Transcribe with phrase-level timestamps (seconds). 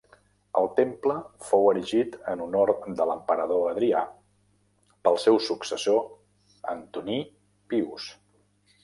[0.59, 1.15] El temple
[1.49, 4.01] fou erigit en honor de l'emperador Adrià
[5.09, 7.19] pel seu successor Antoní
[7.75, 8.09] Pius.